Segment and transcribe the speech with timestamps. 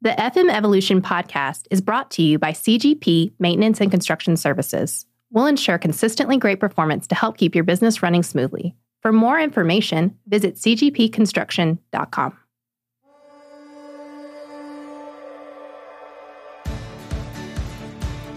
[0.00, 5.06] The FM Evolution podcast is brought to you by CGP Maintenance and Construction Services.
[5.32, 8.76] We'll ensure consistently great performance to help keep your business running smoothly.
[9.02, 12.38] For more information, visit cgpconstruction.com.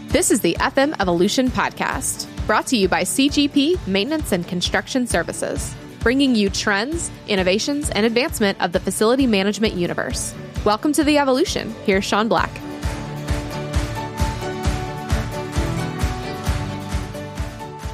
[0.08, 5.76] This is the FM Evolution podcast, brought to you by CGP Maintenance and Construction Services,
[6.00, 10.34] bringing you trends, innovations, and advancement of the facility management universe.
[10.64, 11.74] Welcome to the evolution.
[11.86, 12.56] Here's Sean Black.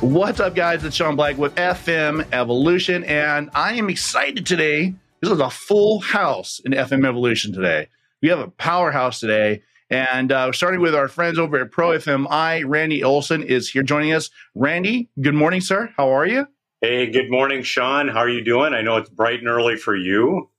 [0.01, 0.83] What's up, guys?
[0.83, 4.93] It's Sean Black with FM Evolution, and I am excited today.
[5.21, 7.87] This is a full house in FM Evolution today.
[8.21, 12.63] We have a powerhouse today, and uh, starting with our friends over at Pro FMI.
[12.67, 14.29] Randy Olson is here joining us.
[14.55, 15.93] Randy, good morning, sir.
[15.95, 16.45] How are you?
[16.81, 18.07] Hey, good morning, Sean.
[18.07, 18.75] How are you doing?
[18.75, 20.49] I know it's bright and early for you,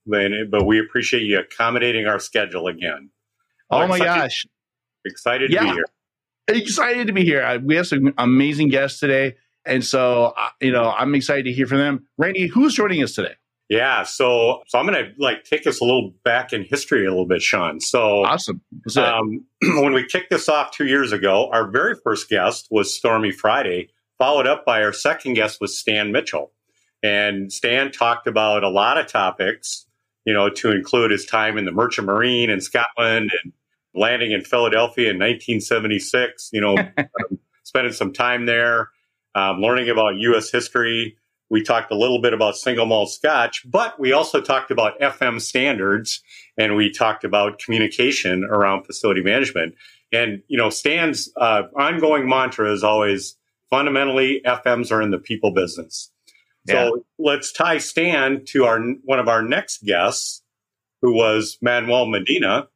[0.50, 3.10] but we appreciate you accommodating our schedule again.
[3.70, 4.46] Oh my gosh.
[5.04, 5.60] Excited yeah.
[5.60, 5.84] to be here.
[6.48, 7.60] Excited to be here.
[7.62, 9.36] We have some amazing guests today.
[9.66, 12.06] And so, uh, you know, I'm excited to hear from them.
[12.16, 13.34] Randy, who's joining us today?
[13.68, 17.26] Yeah, so so I'm gonna like take us a little back in history a little
[17.26, 17.80] bit, Sean.
[17.80, 18.62] So awesome.
[18.96, 19.44] Um,
[19.82, 23.90] when we kicked this off two years ago, our very first guest was Stormy Friday,
[24.16, 26.52] followed up by our second guest was Stan Mitchell,
[27.02, 29.84] and Stan talked about a lot of topics
[30.28, 33.50] you know, to include his time in the Merchant Marine in Scotland and
[33.94, 38.90] landing in Philadelphia in 1976, you know, um, spending some time there,
[39.34, 40.50] um, learning about U.S.
[40.50, 41.16] history.
[41.48, 45.40] We talked a little bit about single malt scotch, but we also talked about FM
[45.40, 46.22] standards
[46.58, 49.76] and we talked about communication around facility management.
[50.12, 53.34] And, you know, Stan's uh, ongoing mantra is always
[53.70, 56.10] fundamentally FMs are in the people business.
[56.66, 56.90] So yeah.
[57.18, 60.42] let's tie Stan to our one of our next guests,
[61.02, 62.68] who was Manuel Medina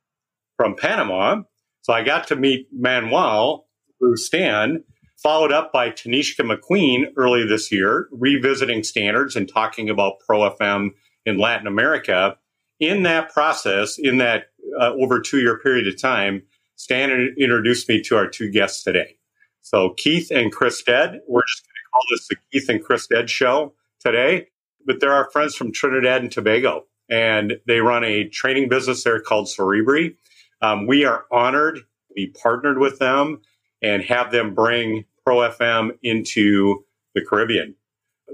[0.57, 1.43] from Panama.
[1.83, 3.67] So I got to meet Manuel
[3.99, 4.85] through Stan,
[5.17, 10.91] followed up by Tanishka McQueen early this year, revisiting standards and talking about Pro FM
[11.27, 12.37] in Latin America.
[12.81, 14.47] In that process, in that
[14.81, 16.43] uh, over two year period of time,
[16.77, 19.17] Stan introduced me to our two guests today.
[19.61, 24.49] So Keith and Christed, we're just call this the Keith and Christed show today,
[24.87, 29.21] but they're our friends from Trinidad and Tobago, and they run a training business there
[29.21, 30.17] called Cerebri.
[30.61, 33.41] Um, we are honored to be partnered with them
[33.83, 37.75] and have them bring Pro FM into the Caribbean.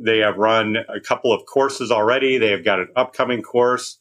[0.01, 2.39] They have run a couple of courses already.
[2.39, 3.99] They have got an upcoming course.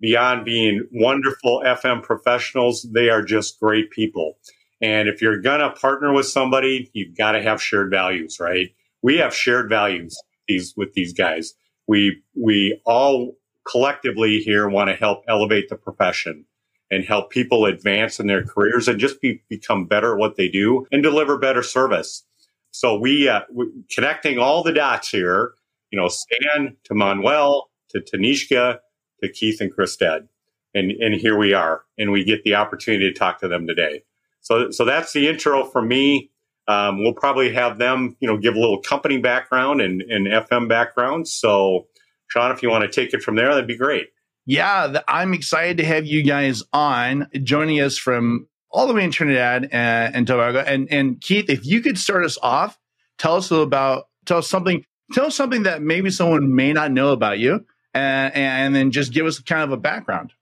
[0.00, 4.38] Beyond being wonderful FM professionals, they are just great people.
[4.80, 8.68] And if you're going to partner with somebody, you've got to have shared values, right?
[9.04, 11.52] We have shared values these with these guys.
[11.86, 13.36] We we all
[13.70, 16.46] collectively here want to help elevate the profession
[16.90, 20.48] and help people advance in their careers and just be, become better at what they
[20.48, 22.24] do and deliver better service.
[22.70, 25.52] So we, uh, we connecting all the dots here,
[25.90, 28.78] you know, Stan to Manuel to Tanishka
[29.22, 30.28] to Keith and Christed.
[30.74, 34.02] And, and here we are, and we get the opportunity to talk to them today.
[34.40, 36.30] So, so that's the intro for me.
[36.66, 40.68] Um, we'll probably have them, you know, give a little company background and, and FM
[40.68, 41.28] background.
[41.28, 41.88] So,
[42.28, 44.08] Sean, if you want to take it from there, that'd be great.
[44.46, 49.10] Yeah, I'm excited to have you guys on, joining us from all the way in
[49.10, 50.58] Trinidad and, and Tobago.
[50.58, 52.78] And and Keith, if you could start us off,
[53.18, 57.12] tell us about tell us something, tell us something that maybe someone may not know
[57.12, 57.64] about you,
[57.94, 60.32] and, and then just give us kind of a background.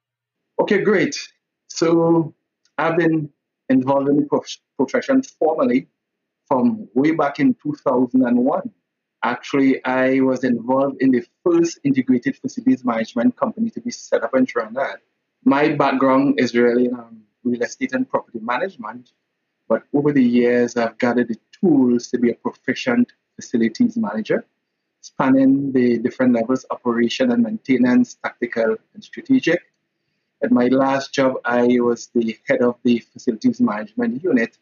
[0.61, 1.17] Okay, great.
[1.69, 2.35] So
[2.79, 3.31] I've been
[3.69, 4.45] involved in the
[4.77, 5.89] profession formally
[6.53, 8.71] from way back in 2001.
[9.25, 14.35] Actually, I was involved in the first integrated facilities management company to be set up
[14.35, 14.99] in Trinidad.
[15.47, 19.13] My background is really in um, real estate and property management,
[19.67, 24.45] but over the years, I've gathered the tools to be a proficient facilities manager,
[25.01, 29.63] spanning the different levels operation and maintenance, tactical and strategic.
[30.43, 34.59] At my last job, I was the head of the facilities management unit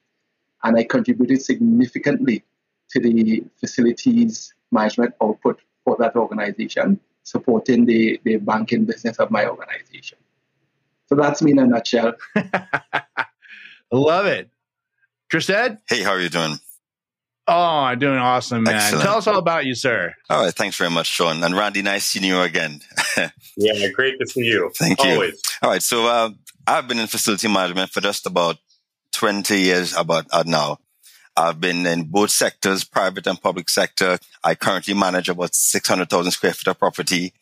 [0.63, 2.45] and I contributed significantly
[2.91, 9.47] to the facilities management output for that organization, supporting the, the banking business of my
[9.47, 10.19] organization.
[11.09, 12.15] So that's me in a nutshell.
[13.93, 14.51] Love it.
[15.31, 15.79] Chrisette?
[15.89, 16.57] Hey, how are you doing?
[17.49, 18.77] Oh, I'm doing awesome, man.
[18.77, 19.05] Excellent.
[19.05, 20.15] Tell us all about you, sir.
[20.29, 20.55] All right.
[20.55, 21.43] Thanks very much, Sean.
[21.43, 22.81] And Randy, nice seeing you again.
[23.57, 24.71] yeah, great to see you.
[24.77, 25.11] Thank you.
[25.11, 25.43] Always.
[25.63, 25.83] All right.
[25.83, 26.31] So uh,
[26.67, 28.59] I've been in facility management for just about
[29.13, 30.79] 20 years about uh, now.
[31.37, 34.19] I've been in both sectors, private and public sector.
[34.45, 37.33] I currently manage about 600,000 square feet of property.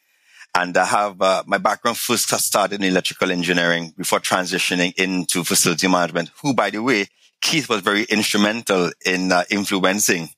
[0.55, 5.89] And I have uh, my background first started in electrical engineering before transitioning into facility
[5.89, 7.07] management, who, by the way,
[7.41, 10.29] Keith was very instrumental in uh, influencing.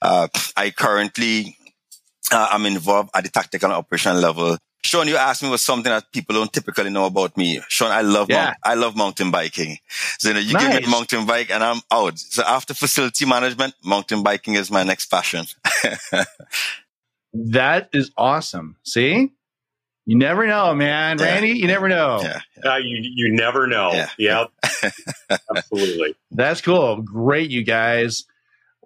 [0.00, 1.56] Uh, I currently
[2.32, 4.58] uh, am involved at the tactical and operational level.
[4.86, 7.60] Sean, you asked me was something that people don't typically know about me.
[7.68, 8.44] Sean, I love yeah.
[8.44, 9.78] mount, I love mountain biking.
[10.18, 10.62] So you, know, you nice.
[10.62, 12.18] give me a mountain bike and I'm out.
[12.18, 15.46] So after facility management, mountain biking is my next passion.
[17.34, 18.76] that is awesome.
[18.84, 19.32] See?
[20.06, 21.18] You never know, man.
[21.18, 21.24] Yeah.
[21.24, 22.20] Randy, you never know.
[22.22, 22.72] Yeah, yeah.
[22.72, 23.90] Uh, you you never know.
[23.92, 24.08] Yeah.
[24.18, 24.92] Yep.
[25.56, 26.14] Absolutely.
[26.30, 27.02] That's cool.
[27.02, 28.24] Great, you guys.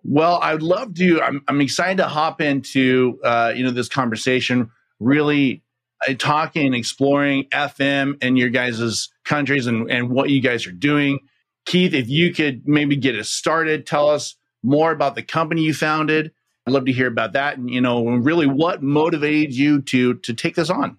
[0.02, 1.20] Well, I would love to.
[1.20, 4.70] I'm, I'm excited to hop into uh, you know this conversation.
[4.99, 5.62] Really
[6.08, 11.20] Uh, talking, exploring FM and your guys' countries and and what you guys are doing.
[11.67, 15.75] Keith, if you could maybe get us started, tell us more about the company you
[15.75, 16.32] founded.
[16.67, 20.35] I'd love to hear about that, and you know, really what motivated you to to
[20.35, 20.99] take this on.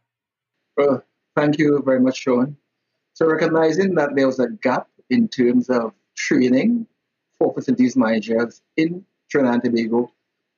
[0.77, 1.03] Well,
[1.36, 2.57] thank you very much, Sean.
[3.13, 6.88] So recognizing that there was a gap in terms of training
[7.38, 10.12] for facilities managers in Trinidad and Tobago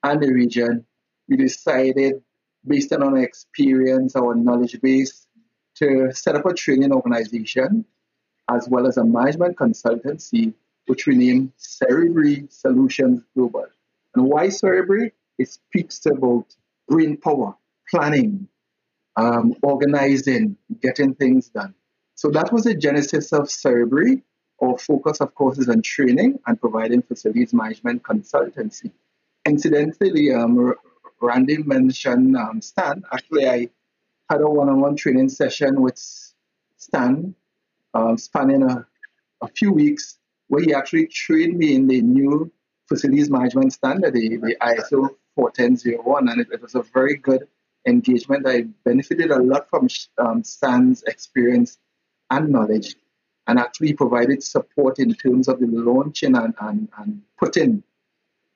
[0.03, 0.85] and the region,
[1.27, 2.22] we decided,
[2.65, 5.27] based on our experience, our knowledge base,
[5.75, 7.86] to set up a training organization
[8.50, 10.54] as well as a management consultancy,
[10.88, 13.68] which we named Cerebri Solutions Global.
[14.15, 15.12] And why Cerebri?
[15.39, 16.45] It speaks about
[16.88, 17.56] brain power,
[17.89, 18.48] planning,
[19.15, 21.74] um, organizing, getting things done.
[22.15, 24.21] So that was the genesis of Cerebri.
[24.62, 28.92] Our focus, of course, is on training and providing facilities management consultancy.
[29.45, 30.75] Incidentally, um,
[31.23, 33.03] Randy mentioned um, Stan.
[33.11, 33.69] Actually, I
[34.29, 35.97] had a one-on-one training session with
[36.77, 37.33] Stan,
[37.93, 38.85] um, spanning a,
[39.41, 42.51] a few weeks, where he actually trained me in the new
[42.89, 47.47] facilities management standard, the, the ISO 41001, and it, it was a very good
[47.87, 48.45] engagement.
[48.45, 49.87] I benefited a lot from
[50.17, 51.79] um, Stan's experience
[52.29, 52.97] and knowledge
[53.47, 57.83] and actually provided support in terms of the launching and, and, and putting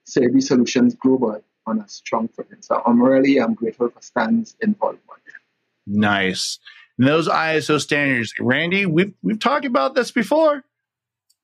[0.06, 2.62] Cerebri Solutions Global on a strong footing.
[2.62, 5.04] So I'm really I'm grateful for Stan's involvement.
[5.86, 6.60] Nice.
[6.98, 10.64] And those ISO standards, Randy, we've we've talked about this before.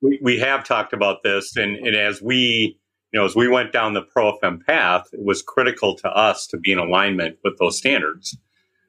[0.02, 2.78] We, we have talked about this, and, and as we
[3.12, 6.58] you know, as we went down the ProFM path, it was critical to us to
[6.58, 8.36] be in alignment with those standards.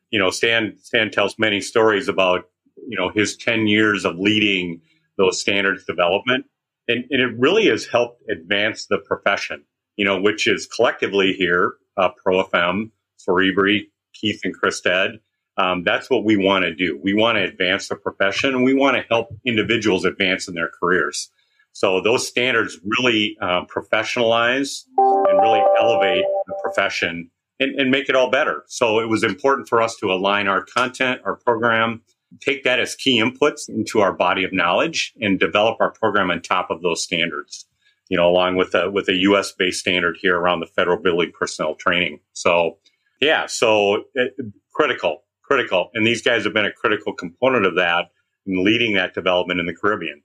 [0.09, 2.49] You know, Stan Stan tells many stories about
[2.87, 4.81] you know his ten years of leading
[5.17, 6.45] those standards development,
[6.87, 9.63] and, and it really has helped advance the profession.
[9.97, 15.19] You know, which is collectively here, uh, ProFM, Cerebri, Keith and Christed.
[15.57, 16.99] Um, that's what we want to do.
[17.01, 20.69] We want to advance the profession, and we want to help individuals advance in their
[20.81, 21.29] careers.
[21.71, 28.15] So those standards really uh, professionalize and really elevate the profession and, and, make it
[28.15, 28.63] all better.
[28.67, 32.01] So it was important for us to align our content, our program,
[32.39, 36.41] take that as key inputs into our body of knowledge and develop our program on
[36.41, 37.65] top of those standards.
[38.09, 39.51] You know, along with a with a U.S.
[39.51, 42.19] based standard here around the federal building personnel training.
[42.33, 42.77] So,
[43.19, 44.43] yeah, so it, uh,
[44.73, 48.11] critical, critical, and these guys have been a critical component of that
[48.45, 50.21] in leading that development in the Caribbean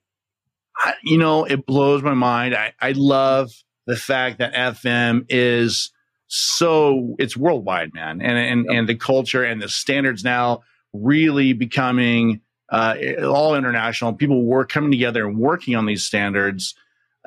[1.03, 2.55] you know, it blows my mind.
[2.55, 3.51] I, I love
[3.87, 5.91] the fact that FM is
[6.29, 8.79] so it's worldwide, man, and and yep.
[8.79, 10.61] and the culture and the standards now
[10.93, 12.41] really becoming
[12.71, 12.95] uh,
[13.25, 14.13] all international.
[14.13, 16.75] People were coming together and working on these standards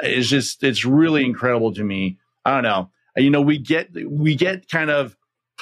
[0.01, 2.17] is just it's really incredible to me.
[2.45, 2.89] I don't know.
[3.15, 5.15] You know, we get we get kind of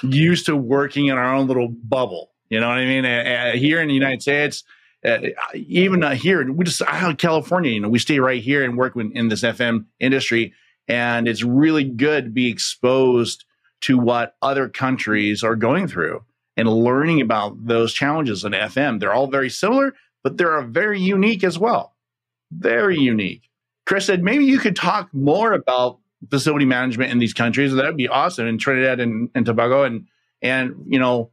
[0.04, 2.32] used to working in our own little bubble.
[2.50, 3.06] You know what I mean?
[3.06, 4.64] Uh, here in the United States,
[5.06, 5.20] uh,
[5.54, 8.96] even uh, here, we just—I out California, you know, we stay right here and work
[8.96, 10.54] in this FM industry,
[10.88, 13.46] and it's really good to be exposed
[13.82, 16.24] to what other countries are going through
[16.56, 19.00] and learning about those challenges in FM.
[19.00, 21.96] They're all very similar, but they're very unique as well.
[22.52, 23.50] Very unique.
[23.92, 27.74] Christed maybe you could talk more about facility management in these countries.
[27.74, 30.08] That'd be awesome in Trinidad and, and Tobago and
[30.42, 31.32] and you know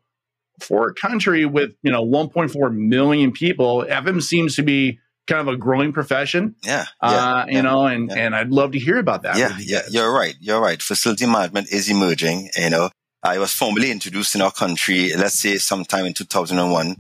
[0.58, 4.98] for a country with you know 1.4 million people, FM seems to be
[5.28, 6.56] kind of a growing profession.
[6.64, 8.24] Yeah, uh, yeah you know, and yeah.
[8.24, 9.36] and I'd love to hear about that.
[9.36, 10.34] Yeah, yeah, you're right.
[10.40, 10.82] You're right.
[10.82, 12.50] Facility management is emerging.
[12.56, 12.90] You know,
[13.22, 16.96] I was formally introduced in our country, let's say sometime in 2001,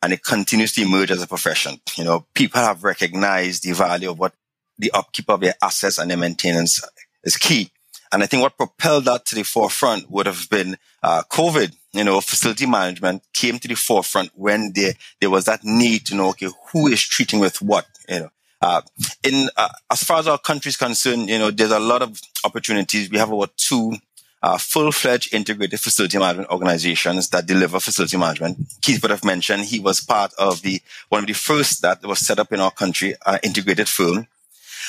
[0.00, 1.82] and it continues to emerge as a profession.
[1.98, 4.32] You know, people have recognized the value of what
[4.78, 6.82] the upkeep of their assets and their maintenance
[7.24, 7.70] is key.
[8.12, 11.74] And I think what propelled that to the forefront would have been uh, COVID.
[11.94, 16.14] You know, facility management came to the forefront when there there was that need to
[16.14, 17.86] know, okay, who is treating with what.
[18.08, 18.82] You know, uh,
[19.22, 22.20] in uh, as far as our country is concerned, you know, there's a lot of
[22.44, 23.10] opportunities.
[23.10, 23.94] We have about two
[24.42, 28.58] uh, full-fledged integrated facility management organizations that deliver facility management.
[28.80, 32.18] Keith would have mentioned he was part of the one of the first that was
[32.18, 34.26] set up in our country, uh, integrated firm,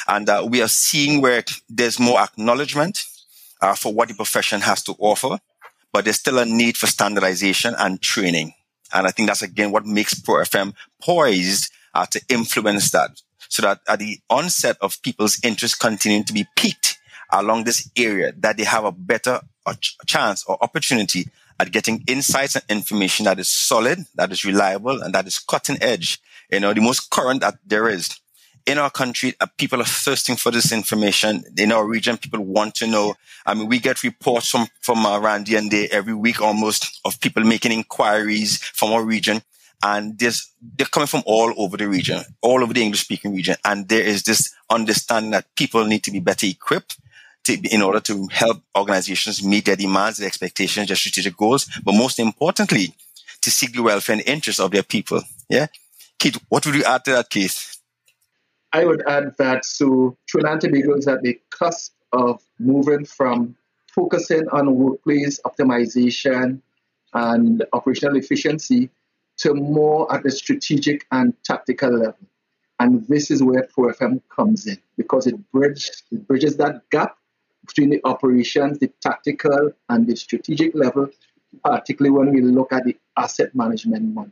[0.07, 3.05] and uh, we are seeing where there's more acknowledgement
[3.61, 5.39] uh, for what the profession has to offer,
[5.91, 8.53] but there's still a need for standardization and training.
[8.93, 13.61] And I think that's again what makes Pro FM poised uh, to influence that, so
[13.61, 16.97] that at the onset of people's interest continuing to be piqued
[17.31, 21.27] along this area that they have a better a ch- chance or opportunity
[21.59, 25.77] at getting insights and information that is solid, that is reliable, and that is cutting
[25.81, 26.19] edge.
[26.51, 28.19] You know, the most current that there is.
[28.65, 31.43] In our country, uh, people are thirsting for this information.
[31.57, 33.15] In our region, people want to know.
[33.45, 37.19] I mean, we get reports from, from uh, Randy and Day every week almost of
[37.19, 39.41] people making inquiries from our region.
[39.81, 43.57] And there's, they're coming from all over the region, all over the English speaking region.
[43.65, 46.97] And there is this understanding that people need to be better equipped
[47.43, 51.95] to, in order to help organizations meet their demands, their expectations, their strategic goals, but
[51.95, 52.95] most importantly,
[53.41, 55.21] to seek the welfare and interests of their people.
[55.49, 55.67] Yeah.
[56.17, 57.72] Keith, what would you add to that, Keith?
[58.73, 63.55] I would add that so Trinidad and Tobago is at the cusp of moving from
[63.87, 66.59] focusing on workplace optimization
[67.13, 68.89] and operational efficiency
[69.37, 72.27] to more at the strategic and tactical level.
[72.79, 77.17] And this is where ProFM comes in because it, bridge, it bridges that gap
[77.65, 81.09] between the operations, the tactical, and the strategic level,
[81.63, 84.31] particularly when we look at the asset management module.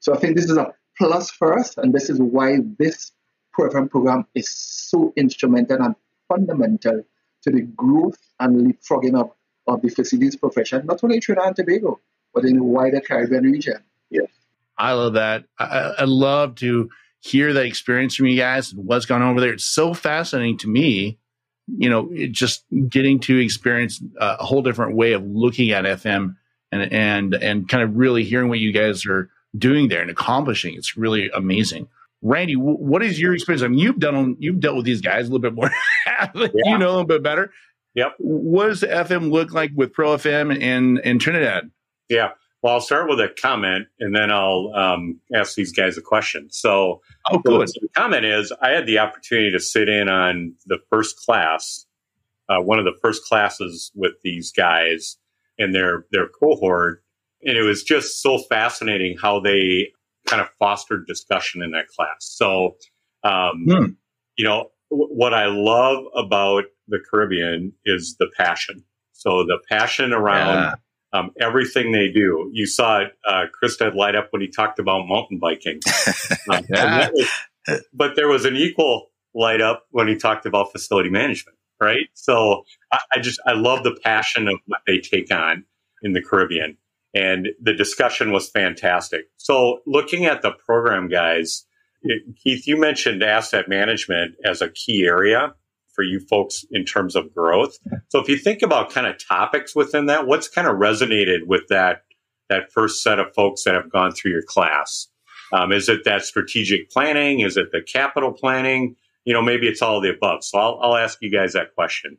[0.00, 3.12] So I think this is a plus for us, and this is why this
[3.58, 5.94] program program is so instrumental and
[6.28, 7.02] fundamental
[7.42, 9.30] to the growth and leapfrogging of,
[9.66, 12.00] of the facilities profession, not only in Trinidad and Tobago,
[12.32, 13.82] but in the wider Caribbean region.
[14.10, 14.28] Yes.
[14.76, 15.44] I love that.
[15.58, 16.88] I, I love to
[17.20, 19.52] hear that experience from you guys and what's gone on over there.
[19.52, 21.18] It's so fascinating to me
[21.76, 26.36] you know, just getting to experience uh, a whole different way of looking at FM
[26.72, 30.74] and and and kind of really hearing what you guys are doing there and accomplishing.
[30.74, 31.88] It's really amazing.
[32.22, 33.62] Randy, what is your experience?
[33.62, 35.70] I mean, you've done you've dealt with these guys a little bit more.
[36.06, 36.30] yeah.
[36.34, 37.52] You know a little bit better.
[37.94, 38.14] Yep.
[38.18, 41.70] What does FM look like with Pro FM in in Trinidad?
[42.08, 42.30] Yeah.
[42.62, 46.48] Well, I'll start with a comment and then I'll um, ask these guys a question.
[46.50, 47.68] So, oh, good.
[47.68, 51.86] So the comment is I had the opportunity to sit in on the first class,
[52.48, 55.18] uh, one of the first classes with these guys
[55.56, 57.04] and their their cohort,
[57.42, 59.92] and it was just so fascinating how they
[60.28, 62.16] kind of fostered discussion in that class.
[62.20, 62.76] So,
[63.24, 63.86] um, hmm.
[64.36, 68.84] you know, w- what I love about the Caribbean is the passion.
[69.12, 70.54] So the passion around.
[70.54, 70.74] Yeah
[71.12, 72.50] um, everything they do.
[72.52, 75.80] You saw uh, Krista light up when he talked about mountain biking.
[76.50, 77.10] Um, yeah.
[77.12, 82.08] was, but there was an equal light up when he talked about facility management, right?
[82.14, 85.64] So I, I just, I love the passion of what they take on
[86.02, 86.78] in the Caribbean.
[87.14, 89.26] And the discussion was fantastic.
[89.36, 91.64] So looking at the program guys,
[92.42, 95.54] Keith, you mentioned asset management as a key area
[95.94, 97.76] for you folks in terms of growth.
[98.08, 101.62] So if you think about kind of topics within that, what's kind of resonated with
[101.70, 102.02] that
[102.48, 105.08] that first set of folks that have gone through your class?
[105.52, 107.40] Um, is it that strategic planning?
[107.40, 108.96] Is it the capital planning?
[109.24, 110.44] You know, maybe it's all the above.
[110.44, 112.16] So I'll, I'll ask you guys that question.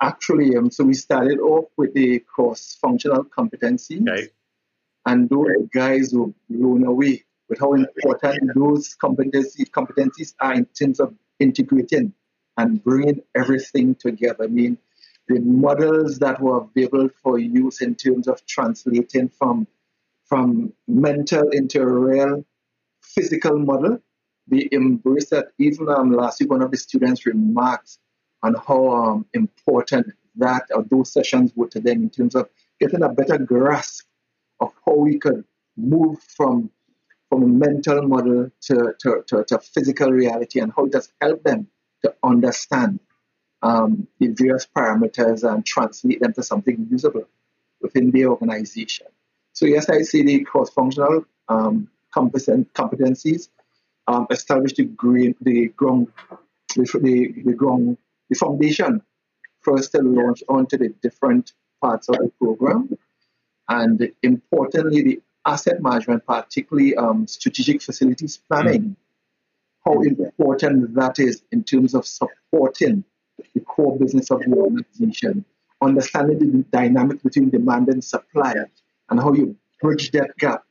[0.00, 4.28] Actually, um, so we started off with the cross-functional competencies, okay.
[5.06, 11.00] and those guys were blown away with how important those competencies competencies are in terms
[11.00, 12.12] of integrating
[12.56, 14.44] and bringing everything together.
[14.44, 14.78] I mean,
[15.26, 19.66] the models that were available for use in terms of translating from
[20.26, 22.44] from mental into a real
[23.02, 24.00] physical model,
[24.46, 27.98] the embrace that even um, last week one of the students remarked
[28.42, 32.48] on how um, important that or those sessions were to them in terms of
[32.80, 34.06] getting a better grasp
[34.60, 35.44] of how we could
[35.76, 36.70] move from
[37.28, 41.44] from a mental model to, to, to, to physical reality and how it has helped
[41.44, 41.68] them
[42.02, 43.00] to understand
[43.62, 47.28] um, the various parameters and translate them to something usable
[47.80, 49.06] within the organization.
[49.52, 53.48] So yes, I see the cross-functional um, competencies
[54.06, 56.08] um, establish the, green, the ground,
[56.74, 57.98] the, the, the ground,
[58.28, 59.02] the foundation
[59.60, 62.96] first to launch onto the different parts of the program,
[63.68, 68.82] and importantly, the asset management, particularly um, strategic facilities planning.
[68.82, 68.96] Mm
[69.88, 73.04] how important that is in terms of supporting
[73.54, 75.44] the core business of the organization,
[75.80, 78.54] understanding the dynamic between demand and supply,
[79.08, 80.64] and how you bridge that gap,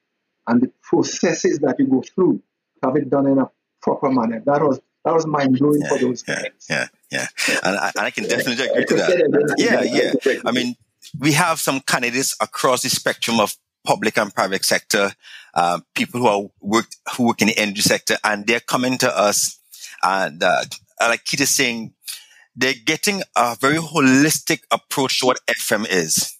[0.47, 3.49] and the processes that you go through to have it done in a
[3.81, 4.41] proper manner.
[4.45, 6.43] That was that was mind blowing yeah, for those yeah.
[6.69, 7.27] Yeah, yeah,
[7.63, 9.55] and I, and I can definitely agree to that.
[9.57, 10.41] Yeah, yeah.
[10.45, 10.75] I mean,
[11.17, 15.13] we have some candidates across the spectrum of public and private sector,
[15.53, 19.17] uh, people who are worked who work in the energy sector, and they're coming to
[19.17, 19.59] us,
[20.03, 20.65] and uh,
[20.99, 21.93] like Keith is saying,
[22.55, 26.33] they're getting a very holistic approach to what FM is.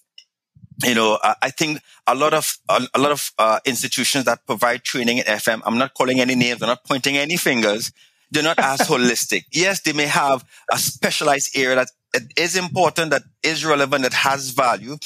[0.84, 4.84] You know, I think a lot of a, a lot of uh, institutions that provide
[4.84, 5.62] training in FM.
[5.64, 6.62] I'm not calling any names.
[6.62, 7.92] I'm not pointing any fingers.
[8.30, 9.44] They're not as holistic.
[9.52, 14.50] Yes, they may have a specialized area that is important, that is relevant, that has
[14.50, 14.96] value,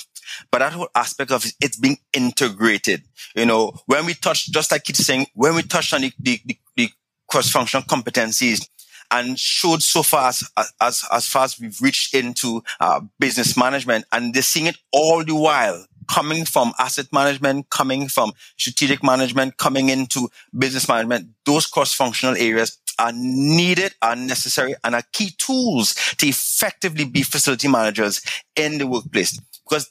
[0.51, 3.03] but that whole aspect of it's being integrated.
[3.35, 6.41] You know, when we touch, just like Keith saying, when we touch on the, the,
[6.45, 6.91] the, the
[7.29, 8.69] cross-functional competencies,
[9.13, 10.43] and showed so far as,
[10.81, 15.23] as, as far as we've reached into uh, business management and they're seeing it all
[15.23, 21.29] the while coming from asset management, coming from strategic management, coming into business management.
[21.45, 27.69] Those cross-functional areas are needed, are necessary, and are key tools to effectively be facility
[27.69, 28.23] managers
[28.57, 29.41] in the workplace.
[29.69, 29.91] Because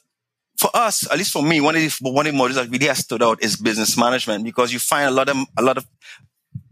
[0.56, 2.86] for us, at least for me, one of the one of the modules that really
[2.86, 5.86] has stood out is business management because you find a lot of a lot of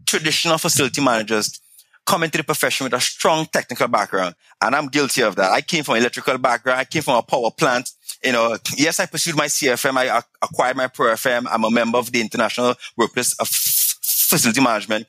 [0.05, 1.59] traditional facility managers
[2.05, 4.35] come into the profession with a strong technical background.
[4.61, 5.51] And I'm guilty of that.
[5.51, 6.79] I came from electrical background.
[6.79, 7.91] I came from a power plant.
[8.23, 9.97] You know, yes, I pursued my CFM.
[9.97, 11.47] I acquired my Pro FM.
[11.49, 15.07] I'm a member of the International Workplace of Facility Management,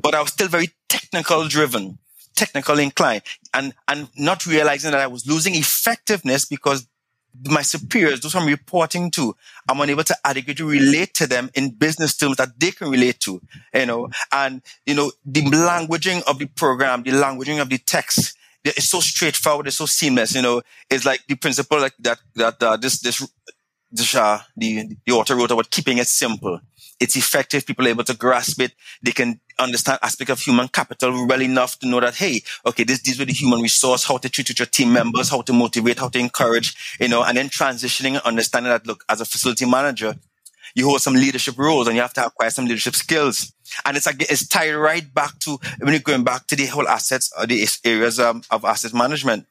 [0.00, 1.98] but I was still very technical driven,
[2.34, 3.22] technical inclined
[3.54, 6.86] and, and not realizing that I was losing effectiveness because
[7.44, 9.34] my superiors, those I'm reporting to,
[9.68, 13.40] I'm unable to adequately relate to them in business terms that they can relate to,
[13.74, 18.36] you know, and, you know, the languaging of the program, the languaging of the text,
[18.64, 22.62] it's so straightforward, it's so seamless, you know, it's like the principle like that, that,
[22.62, 23.26] uh, this, this,
[24.14, 26.60] uh, the, the author wrote about keeping it simple
[26.98, 27.66] it's effective.
[27.66, 28.72] People are able to grasp it.
[29.02, 33.02] They can understand aspect of human capital well enough to know that, hey, okay, this,
[33.02, 36.08] these were the human resource, how to treat your team members, how to motivate, how
[36.08, 40.14] to encourage, you know, and then transitioning and understanding that, look, as a facility manager,
[40.74, 43.52] you hold some leadership roles and you have to acquire some leadership skills.
[43.84, 47.32] And it's it's tied right back to when you're going back to the whole assets
[47.38, 49.46] or the areas um, of asset management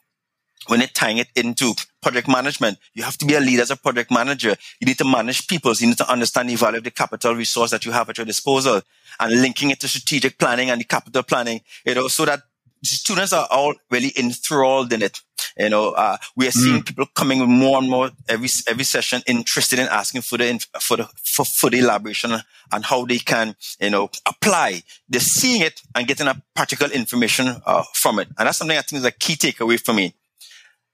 [0.68, 3.76] when you're tying it into project management, you have to be a leader as a
[3.76, 4.56] project manager.
[4.80, 5.74] You need to manage people.
[5.76, 8.18] So you need to understand the value of the capital resource that you have at
[8.18, 8.82] your disposal
[9.20, 12.41] and linking it to strategic planning and the capital planning, you know, so that
[12.84, 15.20] students are all really enthralled in it.
[15.58, 16.86] You know, uh, we are seeing mm.
[16.86, 21.10] people coming more and more every, every session interested in asking for the, for the,
[21.24, 22.32] for, for the elaboration
[22.72, 24.84] and how they can, you know, apply.
[25.08, 28.28] They're seeing it and getting a practical information uh, from it.
[28.38, 30.13] And that's something I think is a key takeaway for me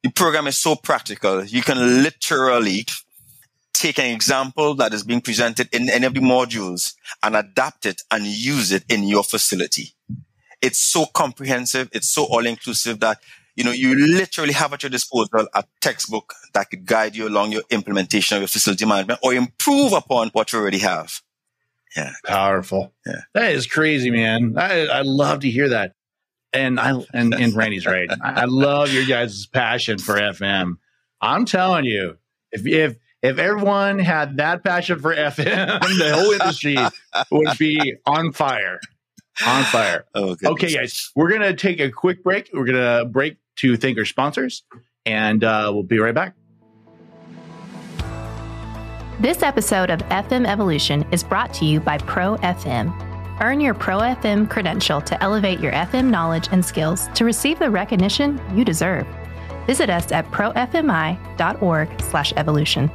[0.03, 1.43] the program is so practical.
[1.43, 2.85] You can literally
[3.73, 8.01] take an example that is being presented in any of the modules and adapt it
[8.11, 9.93] and use it in your facility.
[10.61, 11.89] It's so comprehensive.
[11.91, 13.19] It's so all inclusive that,
[13.55, 17.51] you know, you literally have at your disposal a textbook that could guide you along
[17.51, 21.21] your implementation of your facility management or improve upon what you already have.
[21.95, 22.13] Yeah.
[22.25, 22.93] Powerful.
[23.05, 23.21] Yeah.
[23.33, 24.55] That is crazy, man.
[24.57, 25.93] I, I love to hear that
[26.53, 28.09] and I and, and Randy's right.
[28.21, 30.77] I love your guys' passion for FM.
[31.21, 32.17] I'm telling you,
[32.51, 35.35] if if if everyone had that passion for FM,
[35.97, 36.77] the whole industry
[37.31, 38.79] would be on fire.
[39.45, 40.05] On fire.
[40.13, 42.49] Oh, okay, guys, we're gonna take a quick break.
[42.53, 44.63] We're gonna break to thank our sponsors,
[45.05, 46.35] and uh, we'll be right back.
[49.19, 53.10] This episode of FM Evolution is brought to you by Pro FM.
[53.41, 57.71] Earn your Pro FM credential to elevate your FM knowledge and skills to receive the
[57.71, 59.07] recognition you deserve.
[59.65, 62.91] Visit us at profmi.org/evolution.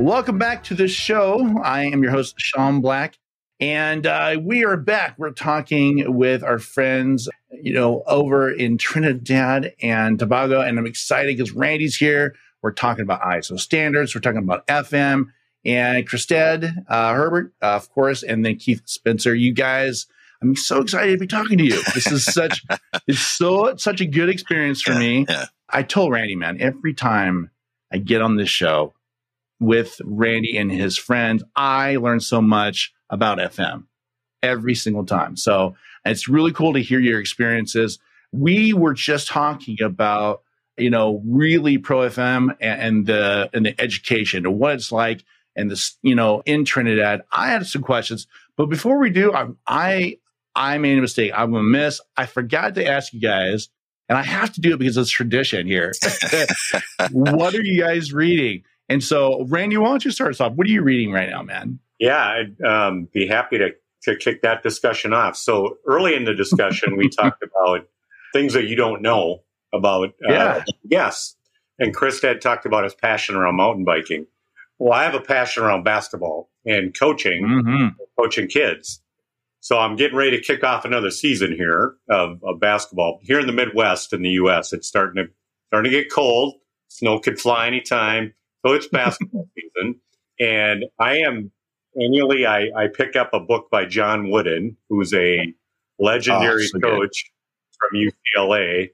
[0.00, 1.60] Welcome back to the show.
[1.62, 3.16] I am your host, Sean Black,
[3.60, 5.14] and uh, we are back.
[5.16, 11.36] We're talking with our friends, you know, over in Trinidad and Tobago, and I'm excited
[11.36, 12.34] because Randy's here.
[12.62, 14.12] We're talking about ISO standards.
[14.12, 15.26] We're talking about FM
[15.64, 19.34] and Christed uh, Herbert, uh, of course, and then Keith Spencer.
[19.34, 20.06] You guys,
[20.42, 21.82] I'm so excited to be talking to you.
[21.94, 22.64] This is such
[23.06, 25.26] it's so such a good experience for yeah, me.
[25.28, 25.46] Yeah.
[25.68, 27.50] I told Randy, man, every time
[27.92, 28.94] I get on this show
[29.60, 33.84] with Randy and his friends, I learn so much about FM
[34.42, 35.36] every single time.
[35.36, 37.98] So it's really cool to hear your experiences.
[38.32, 40.42] We were just talking about,
[40.78, 45.24] you know, really pro FM and, and the and the education and what it's like
[45.56, 47.22] and this, you know, in Trinidad.
[47.32, 50.18] I had some questions, but before we do, I, I,
[50.54, 51.32] I made a mistake.
[51.34, 52.00] I'm a miss.
[52.16, 53.68] I forgot to ask you guys,
[54.08, 55.92] and I have to do it because it's tradition here.
[57.12, 58.62] what are you guys reading?
[58.88, 60.52] And so, Randy, why don't you start us off?
[60.54, 61.78] What are you reading right now, man?
[62.00, 63.70] Yeah, I'd um, be happy to
[64.02, 65.36] to kick that discussion off.
[65.36, 67.86] So early in the discussion, we talked about
[68.32, 70.08] things that you don't know about.
[70.08, 70.64] Uh, Yeah.
[70.82, 71.36] Yes.
[71.78, 74.26] And Chris had talked about his passion around mountain biking.
[74.80, 77.88] Well, I have a passion around basketball and coaching, hmm
[78.18, 79.02] coaching kids.
[79.60, 83.46] So I'm getting ready to kick off another season here of, of basketball here in
[83.46, 84.72] the Midwest in the U.S.
[84.72, 85.30] It's starting to
[85.68, 86.54] starting to get cold.
[86.88, 88.34] Snow could fly anytime,
[88.66, 90.00] so it's basketball season.
[90.40, 91.50] And I am
[91.94, 95.54] annually I, I pick up a book by John Wooden, who's a
[95.98, 97.00] legendary Oh, so good.
[97.00, 97.30] coach
[97.78, 98.90] from UCLA.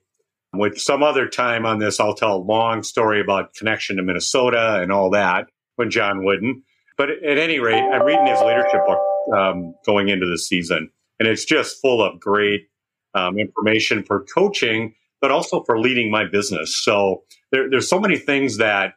[0.52, 4.80] With some other time on this, I'll tell a long story about connection to Minnesota
[4.82, 5.46] and all that
[5.76, 6.62] when John Wooden.
[6.98, 8.98] But at any rate, I'm reading his leadership book
[9.36, 12.68] um, going into the season, and it's just full of great
[13.14, 16.82] um, information for coaching, but also for leading my business.
[16.82, 18.94] So there, there's so many things that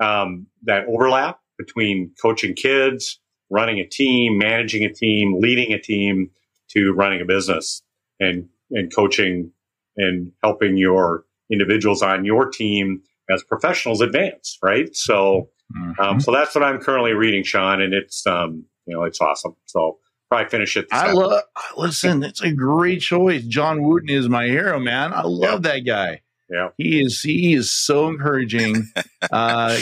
[0.00, 6.30] um, that overlap between coaching kids, running a team, managing a team, leading a team,
[6.70, 7.82] to running a business
[8.20, 9.52] and and coaching
[9.96, 14.58] and helping your individuals on your team as professionals advance.
[14.62, 14.94] Right.
[14.94, 16.00] So Mm-hmm.
[16.00, 19.56] um, so that's what I'm currently reading, Sean, and it's um, you know it's awesome.
[19.66, 19.98] So
[20.28, 20.88] probably finish it.
[20.90, 21.42] This I love.
[21.76, 23.42] Listen, it's a great choice.
[23.44, 25.12] John Wooden is my hero, man.
[25.12, 26.22] I love that guy.
[26.48, 26.68] Yeah.
[26.78, 27.20] he is.
[27.20, 28.86] He is so encouraging.
[29.32, 29.78] uh,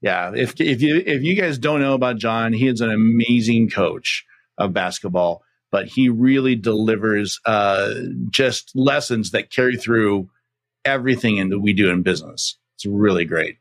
[0.00, 3.70] yeah, if if you if you guys don't know about John, he is an amazing
[3.70, 4.24] coach
[4.58, 7.94] of basketball, but he really delivers uh,
[8.30, 10.28] just lessons that carry through
[10.84, 12.58] everything in that we do in business.
[12.76, 13.58] It's really great.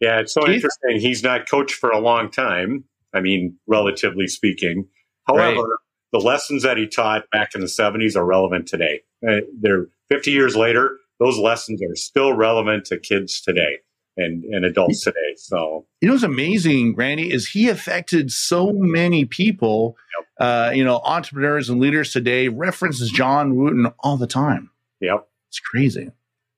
[0.00, 0.56] Yeah, it's so Keith?
[0.56, 1.00] interesting.
[1.00, 2.84] He's not coached for a long time.
[3.12, 4.86] I mean, relatively speaking.
[5.26, 5.80] However,
[6.12, 9.00] the lessons that he taught back in the 70s are relevant today.
[9.26, 13.78] Uh, they're 50 years later, those lessons are still relevant to kids today
[14.16, 15.34] and, and adults today.
[15.36, 19.96] So, You know what's amazing, Randy, is he affected so many people.
[20.38, 24.70] Uh, you know, entrepreneurs and leaders today references John Wooden all the time.
[25.00, 25.28] yep.
[25.48, 26.10] It's crazy.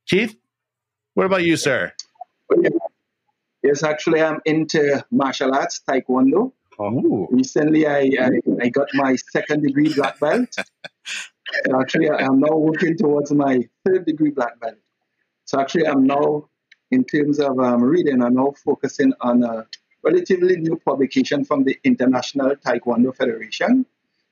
[0.06, 0.36] Keith,
[1.14, 1.92] what about you, sir?
[3.62, 6.52] Yes, actually, I'm into martial arts, taekwondo.
[6.80, 7.28] Ooh.
[7.30, 8.30] Recently, I, I,
[8.62, 10.48] I got my second degree black belt.
[11.66, 14.78] So actually, I'm now working towards my third degree black belt.
[15.44, 16.48] So actually, I'm now,
[16.90, 19.66] in terms of um, reading, I'm now focusing on a
[20.02, 23.86] relatively new publication from the International Taekwondo Federation.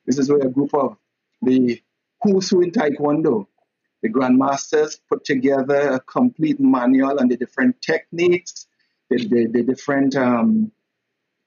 [0.06, 0.96] This is where a group of
[1.42, 1.80] the
[2.22, 3.46] who's who in Taekwondo,
[4.02, 8.66] the grandmasters, put together a complete manual on the different techniques,
[9.10, 10.72] the, the, the different um,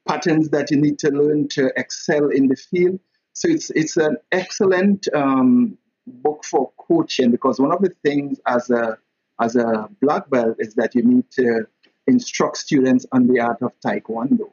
[0.07, 2.99] patterns that you need to learn to excel in the field.
[3.33, 8.69] So it's it's an excellent um, book for coaching because one of the things as
[8.69, 8.97] a
[9.41, 11.65] as a black belt is that you need to
[12.05, 14.51] instruct students on the art of taekwondo,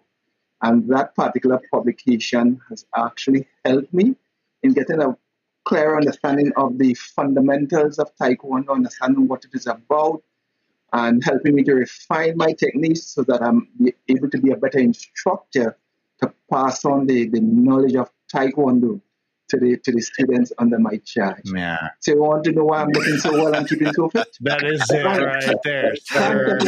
[0.62, 4.14] and that particular publication has actually helped me
[4.62, 5.16] in getting a
[5.64, 10.22] clear understanding of the fundamentals of taekwondo, understanding what it is about,
[10.92, 13.68] and helping me to refine my techniques so that I'm
[14.08, 15.76] able to be a better instructor
[16.20, 19.00] to pass on the, the knowledge of Taekwondo
[19.50, 21.44] to the to the students under my charge.
[21.46, 24.28] Man, So you want to know why I'm looking so well and keeping so fit?
[24.42, 26.58] that is it right there, sir.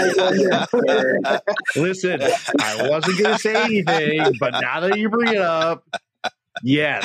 [1.77, 2.23] Listen,
[2.61, 5.87] I wasn't going to say anything, but now that you bring it up,
[6.63, 7.05] yes,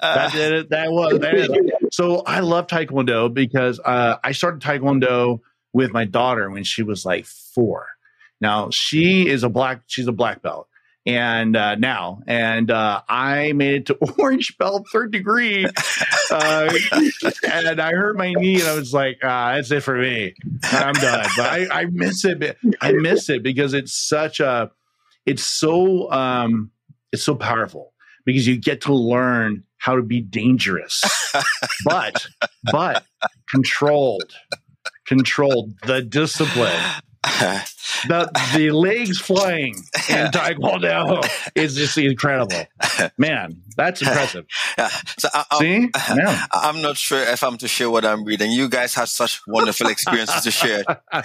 [0.00, 0.70] that did it.
[0.70, 1.94] That was is.
[1.94, 5.40] So I love Taekwondo because uh, I started Taekwondo
[5.72, 7.86] with my daughter when she was like four.
[8.40, 9.82] Now she is a black.
[9.86, 10.68] She's a black belt.
[11.06, 15.64] And uh, now, and uh, I made it to orange belt, third degree,
[16.30, 16.74] uh,
[17.50, 20.34] and I hurt my knee, and I was like, ah, "That's it for me.
[20.64, 22.58] I'm done." But I, I miss it.
[22.82, 24.70] I miss it because it's such a,
[25.24, 26.72] it's so, um,
[27.10, 27.94] it's so powerful
[28.26, 31.02] because you get to learn how to be dangerous,
[31.86, 32.26] but
[32.70, 33.06] but
[33.50, 34.34] controlled,
[35.08, 35.74] controlled.
[35.86, 36.80] The discipline,
[37.24, 39.74] the the legs flying
[40.08, 42.66] in taekwondo is just incredible.
[43.16, 44.46] Man, that's impressive.
[44.78, 44.88] Yeah.
[45.18, 46.46] So I, I, See, yeah.
[46.52, 48.52] I'm not sure if I'm to share what I'm reading.
[48.52, 50.84] You guys have such wonderful experiences to share.
[51.10, 51.24] I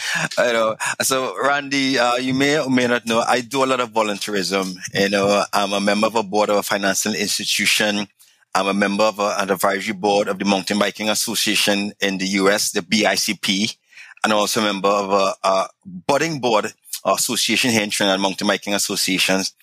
[0.54, 0.76] know.
[1.02, 4.76] So, Randy, uh, you may or may not know, I do a lot of volunteerism.
[4.96, 8.08] You know, I'm a member of a board of a financial institution.
[8.56, 12.26] I'm a member of a, an advisory board of the Mountain Biking Association in the
[12.40, 13.76] US, the BICP,
[14.24, 16.72] and also a member of a, a budding board
[17.04, 19.56] association here in Trinidad, Mountain Biking Associations.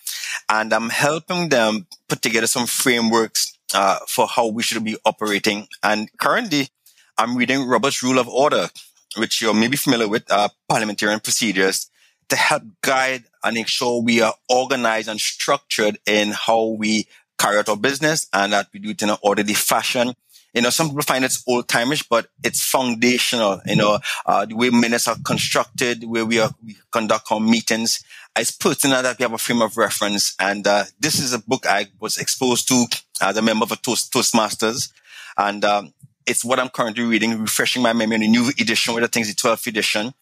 [0.48, 5.68] And I'm helping them put together some frameworks uh, for how we should be operating.
[5.85, 6.68] And currently,
[7.16, 8.70] I'm reading Robert's Rule of Order,
[9.16, 11.90] which you're maybe familiar with, uh, parliamentarian procedures,
[12.29, 17.07] to help guide and make sure we are organized and structured in how we
[17.40, 20.12] carry out our business and that we do it in an orderly fashion.
[20.53, 23.61] You know, some people find it's old timeish, but it's foundational.
[23.66, 28.03] You know, uh, the way minutes are constructed, where we are, we conduct our meetings.
[28.37, 30.35] It's pertinent that we have a frame of reference.
[30.40, 32.85] And, uh, this is a book I was exposed to
[33.22, 34.92] as a member of a Toast, Toastmasters.
[35.37, 35.94] And, um,
[36.26, 39.35] it's what I'm currently reading, refreshing my memory the new edition, with I think the
[39.35, 40.12] 12th edition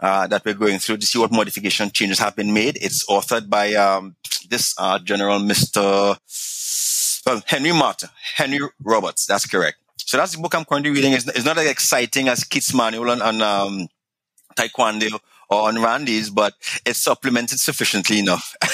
[0.00, 2.78] uh, that we're going through to see what modification changes have been made.
[2.80, 4.16] It's authored by um,
[4.48, 6.16] this uh, General Mr.
[7.28, 9.26] Well, Henry Martyn, Henry Roberts.
[9.26, 9.76] That's correct.
[9.98, 11.12] So that's the book I'm currently reading.
[11.12, 13.88] It's, it's not as exciting as Keith's manual on, on um,
[14.56, 16.54] Taekwondo or on Randy's, but
[16.86, 18.56] it's supplemented sufficiently enough.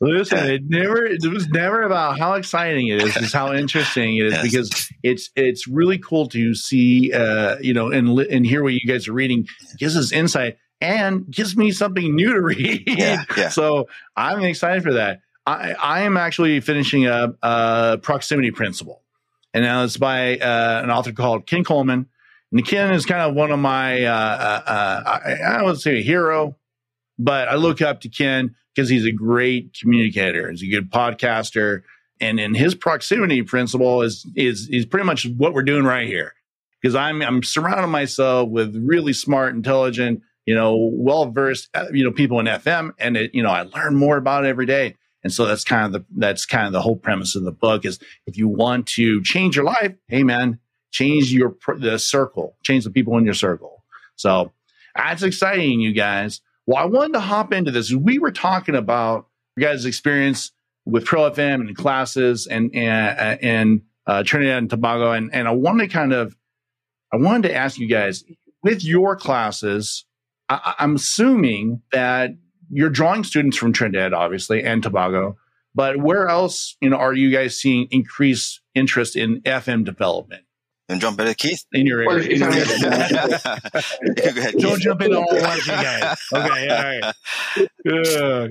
[0.00, 4.26] Listen, it never it was never about how exciting it is, it's how interesting it
[4.26, 4.42] is yes.
[4.42, 8.80] because it's it's really cool to see uh, you know and and hear what you
[8.88, 9.46] guys are reading.
[9.72, 12.82] It gives us insight and gives me something new to read.
[12.86, 13.48] Yeah, yeah.
[13.50, 15.20] So I'm excited for that.
[15.46, 19.02] I, I am actually finishing up a proximity principle.
[19.54, 22.08] And now it's by uh, an author called Ken Coleman
[22.52, 25.76] and Ken is kind of one of my, uh, uh, uh I, I don't want
[25.76, 26.56] to say a hero,
[27.18, 30.50] but I look up to Ken because he's a great communicator.
[30.50, 31.82] He's a good podcaster.
[32.20, 36.34] And in his proximity principle is, is, is pretty much what we're doing right here.
[36.80, 42.04] Because I'm, I'm surrounding myself with really smart, intelligent, you know, well versed, uh, you
[42.04, 42.92] know, people in FM.
[42.98, 44.96] And it, you know, I learn more about it every day.
[45.22, 47.84] And so that's kind of the, that's kind of the whole premise of the book
[47.84, 50.58] is if you want to change your life, hey man,
[50.90, 53.84] change your the circle, change the people in your circle.
[54.16, 54.52] So
[54.94, 56.40] that's exciting, you guys.
[56.66, 57.92] Well, I wanted to hop into this.
[57.92, 59.26] We were talking about
[59.56, 60.52] you guys' experience
[60.84, 65.52] with Pro FM and classes and and, and uh, Trinidad and Tobago, and and I
[65.52, 66.36] wanted to kind of
[67.12, 68.24] I wanted to ask you guys
[68.62, 70.04] with your classes.
[70.48, 72.30] I, I'm assuming that
[72.70, 75.36] you're drawing students from Trinidad, obviously, and Tobago.
[75.74, 80.44] But where else, you know, are you guys seeing increased interest in FM development?
[80.88, 81.64] And jump in, Keith.
[81.72, 82.38] In your area.
[82.40, 82.52] Well,
[84.20, 86.18] ahead, Don't jump in all at once, you guys.
[86.34, 87.14] Okay, all right.
[87.84, 88.48] Yeah.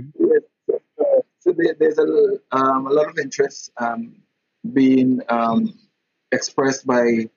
[1.39, 4.15] So there, there's a, um, a lot of interest um,
[4.73, 5.77] being um,
[6.31, 7.29] expressed by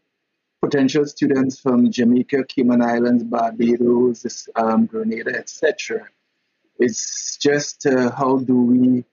[0.65, 6.09] potential students from Jamaica, Cayman Islands, Barbados, um, Grenada, etc.
[6.79, 9.05] It's just uh, how do we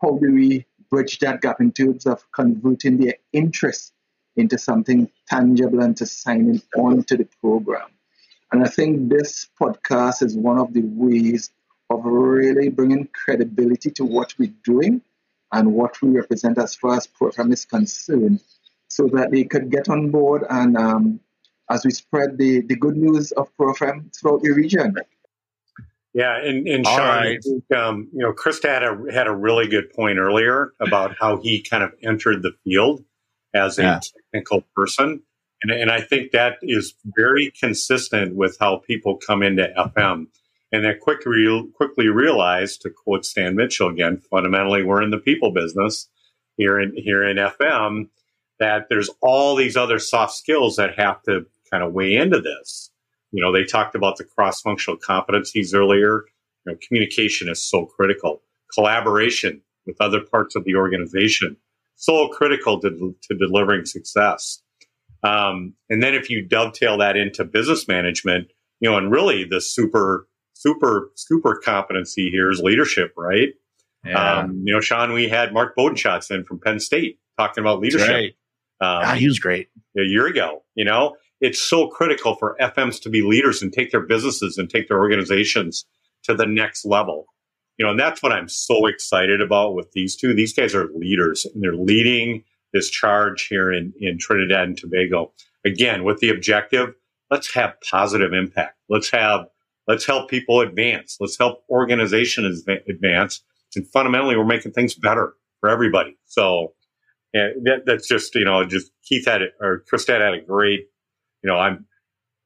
[0.00, 3.92] how do we bridge that gap in terms of converting their interest
[4.36, 7.88] into something tangible and to signing on to the program.
[8.50, 11.50] And I think this podcast is one of the ways
[11.90, 15.02] of really bringing credibility to what we're doing
[15.52, 18.40] and what we represent as far as program is concerned
[18.96, 21.20] so that they could get on board and um,
[21.70, 24.94] as we spread the, the good news of program throughout the region.
[26.14, 27.44] Yeah, and, and Sean, right.
[27.44, 31.36] think, um, you know, Chris had a had a really good point earlier about how
[31.36, 33.04] he kind of entered the field
[33.52, 34.00] as a yeah.
[34.32, 35.20] technical person.
[35.62, 40.28] And, and I think that is very consistent with how people come into FM.
[40.72, 45.50] And they quickly, quickly realize, to quote Stan Mitchell again, fundamentally, we're in the people
[45.50, 46.08] business
[46.56, 48.08] here in, here in FM,
[48.58, 52.90] that there's all these other soft skills that have to kind of weigh into this.
[53.32, 56.24] You know, they talked about the cross functional competencies earlier.
[56.64, 58.42] You know, communication is so critical.
[58.72, 61.56] Collaboration with other parts of the organization
[61.96, 64.62] so critical to, to delivering success.
[65.22, 68.48] Um, and then if you dovetail that into business management,
[68.80, 73.48] you know, and really the super, super, super competency here is leadership, right?
[74.04, 74.40] Yeah.
[74.40, 78.08] Um, you know, Sean, we had Mark Bodenschatz in from Penn State talking about leadership.
[78.08, 78.35] Right.
[78.80, 80.62] Um, ah, he was great a year ago.
[80.74, 84.68] You know, it's so critical for FMs to be leaders and take their businesses and
[84.68, 85.86] take their organizations
[86.24, 87.26] to the next level
[87.78, 90.34] you know, and that's what I'm so excited about with these two.
[90.34, 95.32] These guys are leaders and they're leading this charge here in, in Trinidad and Tobago.
[95.64, 96.94] Again, with the objective,
[97.30, 98.76] let's have positive impact.
[98.88, 99.46] Let's have,
[99.86, 101.18] let's help people advance.
[101.20, 103.42] Let's help organizations advance.
[103.74, 106.16] And fundamentally, we're making things better for everybody.
[106.24, 106.72] So
[107.32, 110.80] yeah, that, that's just, you know, just Keith had it, or Chris had a great,
[111.42, 111.86] you know, I'm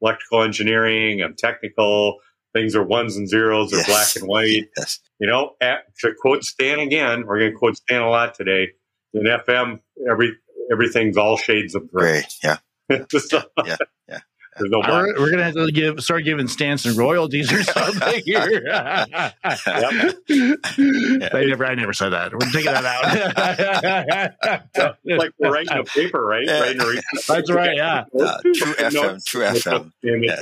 [0.02, 2.18] electrical engineering, I'm technical,
[2.52, 3.86] things are ones and zeros or yes.
[3.86, 4.68] black and white.
[4.76, 4.98] Yes.
[5.18, 8.68] You know, at, to quote Stan again, we're going to quote Stan a lot today.
[9.12, 10.36] In FM, every
[10.72, 12.22] everything's all shades of gray.
[12.22, 12.56] gray yeah.
[12.88, 13.42] yeah.
[13.66, 13.76] yeah.
[14.08, 14.18] yeah.
[14.68, 18.62] No we're, we're, gonna have to give start giving Stanson royalties or something here.
[18.70, 19.32] I
[20.28, 22.32] never, I never said that.
[22.32, 22.84] We're taking that
[24.44, 24.94] out.
[25.04, 26.44] like we're writing a paper, right?
[26.44, 26.60] Yeah.
[26.60, 27.76] Writing a That's right.
[27.76, 28.04] Yeah.
[28.18, 29.24] Uh, true FM.
[29.24, 29.92] True FM.
[30.02, 30.36] Yeah.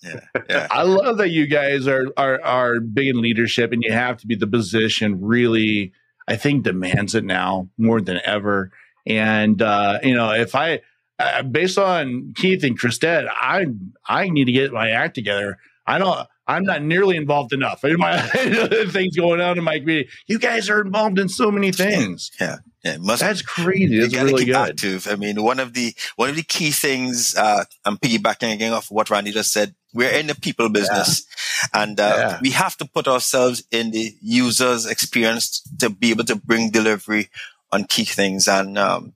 [0.00, 0.68] Yeah, yeah.
[0.70, 4.26] I love that you guys are are are big in leadership, and you have to
[4.28, 5.20] be the position.
[5.22, 5.92] Really,
[6.28, 8.70] I think demands it now more than ever.
[9.06, 10.82] And uh, you know, if I,
[11.18, 13.66] uh, based on Keith and Christette, I
[14.06, 15.58] I need to get my act together.
[15.86, 16.28] I don't.
[16.46, 17.82] I'm not nearly involved enough.
[17.98, 20.08] My things going on in my community.
[20.26, 22.30] You guys are involved in so many things.
[22.40, 22.96] Yeah, yeah.
[22.96, 24.00] Must, That's crazy.
[24.00, 24.56] That's really good.
[24.56, 25.06] Active.
[25.08, 27.34] I mean, one of the one of the key things.
[27.36, 29.74] Uh, I'm piggybacking again off what Randy just said.
[29.92, 31.26] We're in the people business,
[31.74, 31.82] yeah.
[31.82, 32.38] and uh, yeah.
[32.40, 37.28] we have to put ourselves in the user's experience to be able to bring delivery
[37.72, 38.48] on key things.
[38.48, 39.12] And um,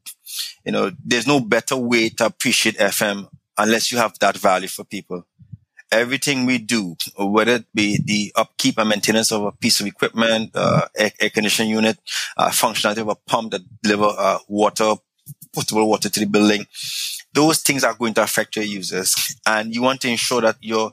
[0.64, 4.84] you know, there's no better way to appreciate FM unless you have that value for
[4.84, 5.26] people
[5.92, 10.50] everything we do, whether it be the upkeep and maintenance of a piece of equipment,
[10.54, 11.98] uh, air, air conditioning unit,
[12.36, 14.94] uh, functionality of a pump that deliver uh, water,
[15.52, 16.66] potable water to the building,
[17.34, 19.36] those things are going to affect your users.
[19.46, 20.92] And you want to ensure that you're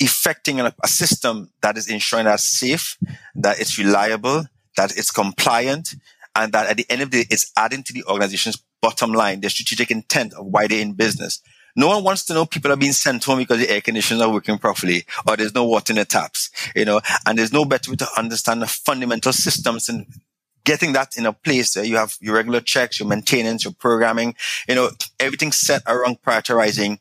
[0.00, 2.98] effecting a, a system that is ensuring that it's safe,
[3.36, 4.44] that it's reliable,
[4.76, 5.94] that it's compliant,
[6.34, 9.40] and that at the end of the day, it's adding to the organization's bottom line,
[9.40, 11.40] the strategic intent of why they're in business.
[11.74, 14.30] No one wants to know people are being sent home because the air conditioners are
[14.30, 17.90] working properly or there's no water in the taps, you know, and there's no better
[17.90, 20.06] way to understand the fundamental systems and
[20.64, 24.34] getting that in a place where you have your regular checks, your maintenance, your programming,
[24.68, 26.98] you know, everything set around prioritizing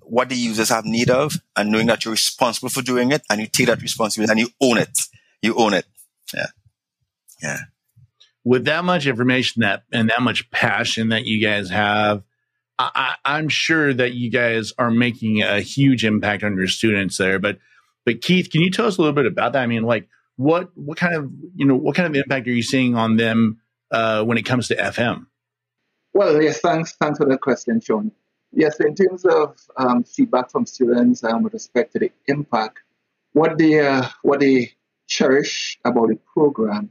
[0.00, 3.40] what the users have need of and knowing that you're responsible for doing it and
[3.40, 4.98] you take that responsibility and you own it.
[5.40, 5.86] You own it.
[6.32, 6.46] Yeah.
[7.42, 7.58] Yeah.
[8.44, 12.22] With that much information that and that much passion that you guys have,
[12.78, 17.38] I, am sure that you guys are making a huge impact on your students there.
[17.38, 17.58] But
[18.04, 19.62] but Keith, can you tell us a little bit about that?
[19.62, 22.62] I mean, like what what kind of you know what kind of impact are you
[22.62, 25.26] seeing on them uh, when it comes to FM?
[26.14, 28.10] Well, yes, thanks thanks for the question, Sean.
[28.52, 32.80] Yes, in terms of um, feedback from students um, with respect to the impact,
[33.32, 34.72] what they uh, what they
[35.06, 36.90] cherish about the program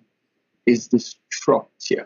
[0.66, 2.06] is the structure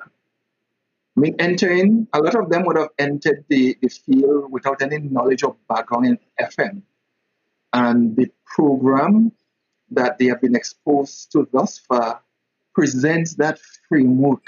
[1.15, 4.99] I mean, entering, a lot of them would have entered the, the field without any
[4.99, 6.81] knowledge or background in FM.
[7.71, 9.31] And the program
[9.91, 12.21] that they have been exposed to thus far
[12.73, 14.45] presents that framework.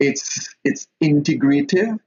[0.00, 2.00] It's, it's integrative.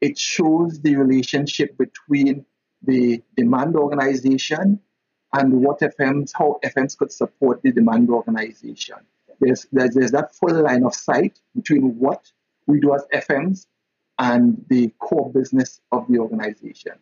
[0.00, 2.44] It shows the relationship between
[2.82, 4.78] the demand organization
[5.32, 8.98] and what FMs, how FMs could support the demand organization.
[9.42, 12.30] There's, there's, there's that full line of sight between what
[12.68, 13.66] we do as FMs
[14.20, 16.92] and the core business of the organization.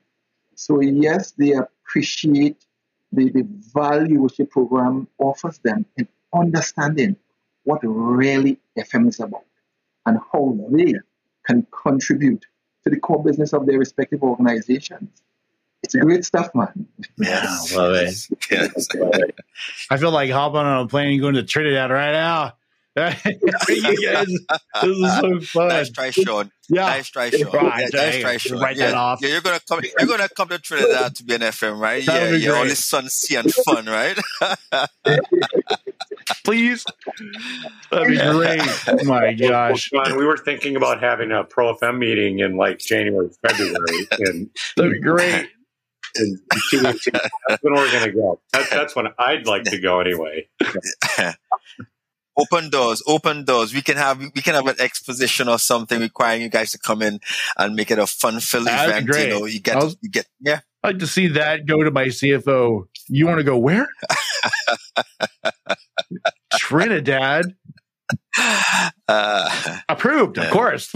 [0.54, 2.64] So, yes, they appreciate
[3.12, 7.16] the, the value which the program offers them in understanding
[7.64, 9.44] what really FM is about
[10.06, 10.94] and how they
[11.46, 12.46] can contribute
[12.84, 15.22] to the core business of their respective organizations.
[15.82, 16.86] It's great stuff, man.
[17.18, 18.28] Yeah, love it.
[18.50, 18.88] Yes.
[19.90, 22.54] I feel like hopping on a plane and going to Trinidad right now.
[22.96, 25.68] guys, this is so fun.
[25.68, 26.50] Nice try, Sean.
[26.68, 27.52] Yeah, nice try, Sean.
[27.52, 28.60] Right, yeah, nice try, Sean.
[28.60, 28.88] Write yeah.
[28.88, 29.20] that off.
[29.22, 29.80] Yeah, you're gonna come.
[29.98, 32.04] You're gonna come to Trinidad to be an FM, right?
[32.04, 32.50] That yeah, yeah.
[32.50, 34.18] All this sun, sea, and fun, right?
[36.44, 36.84] Please,
[37.90, 38.60] that'd be great.
[38.88, 42.56] Oh my gosh, well, Sean, we were thinking about having a Pro FM meeting in
[42.56, 45.48] like January, February, and that'd be great.
[46.16, 46.38] And
[46.82, 48.40] that's when we're gonna go.
[48.52, 50.48] That, that's when I'd like to go anyway
[52.40, 53.74] open doors, open doors.
[53.74, 57.02] We can have we can have an exposition or something requiring you guys to come
[57.02, 57.20] in
[57.58, 59.06] and make it a fun filled event.
[59.06, 59.28] Great.
[59.28, 60.60] You know, you get was, you get yeah.
[60.82, 62.88] I'd like to see that go to my CFO.
[63.08, 63.86] You want to go where?
[66.54, 67.54] Trinidad.
[69.06, 70.90] Uh, Approved, of course.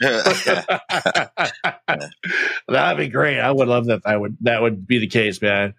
[2.68, 3.38] That'd be great.
[3.38, 4.02] I would love that.
[4.04, 5.74] That would that would be the case, man.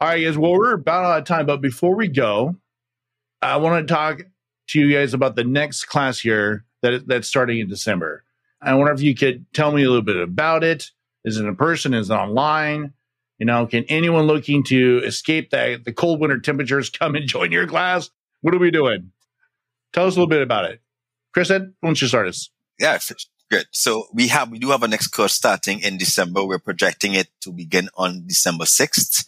[0.00, 0.38] All right, guys.
[0.38, 2.56] Well, we're about out of time, but before we go,
[3.42, 4.22] I want to talk
[4.68, 8.24] to you guys about the next class here that that's starting in December.
[8.62, 10.90] I wonder if you could tell me a little bit about it.
[11.24, 11.92] Is it in person?
[11.92, 12.94] Is it online?
[13.38, 17.52] You know, can anyone looking to escape the, the cold winter temperatures come and join
[17.52, 18.10] your class?
[18.40, 19.12] What are we doing?
[19.92, 20.80] Tell us a little bit about it.
[21.34, 22.50] Chris, why don't you start us?
[22.78, 22.98] Yeah,
[23.50, 23.66] good.
[23.72, 26.42] So we have we do have a next course starting in December.
[26.44, 29.26] We're projecting it to begin on December 6th.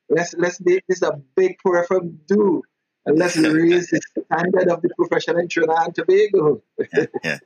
[0.09, 2.63] Let's, let's make this a big program do
[3.07, 6.63] and let's raise the standard of the profession in Trinidad and Tobago.
[6.93, 7.39] yeah, yeah.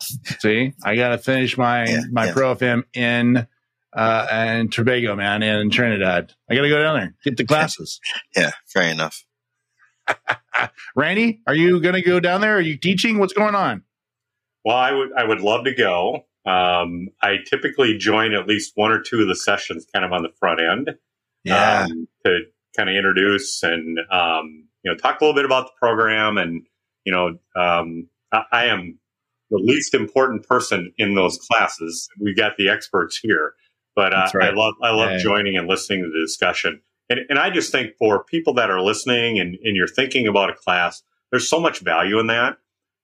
[0.38, 2.32] See, I got to finish my yeah, my yeah.
[2.32, 3.48] ProFM in
[3.92, 6.32] uh and Tobago, man, in Trinidad.
[6.48, 8.00] I got to go down there get the classes.
[8.36, 9.24] yeah, fair enough.
[10.96, 12.56] Randy, are you going to go down there?
[12.56, 13.18] Are you teaching?
[13.18, 13.82] What's going on?
[14.64, 16.26] Well, I would I would love to go.
[16.48, 20.22] Um, I typically join at least one or two of the sessions, kind of on
[20.22, 20.90] the front end,
[21.44, 22.40] yeah, um, to
[22.76, 26.38] kind of introduce and um, you know talk a little bit about the program.
[26.38, 26.62] And
[27.04, 28.98] you know, um, I, I am
[29.50, 32.08] the least important person in those classes.
[32.18, 33.54] We've got the experts here,
[33.94, 34.50] but uh, right.
[34.50, 35.18] I love I love yeah.
[35.18, 36.80] joining and listening to the discussion.
[37.10, 40.50] And, and I just think for people that are listening and, and you're thinking about
[40.50, 42.58] a class, there's so much value in that.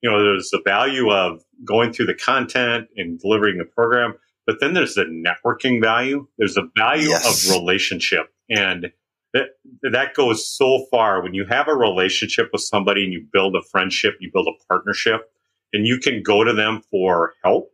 [0.05, 4.13] You know, there's the value of going through the content and delivering the program,
[4.47, 6.27] but then there's the networking value.
[6.37, 7.49] There's the value yes.
[7.49, 8.27] of relationship.
[8.51, 8.93] And
[9.33, 9.47] that,
[9.91, 13.63] that goes so far when you have a relationship with somebody and you build a
[13.63, 15.33] friendship, you build a partnership,
[15.73, 17.73] and you can go to them for help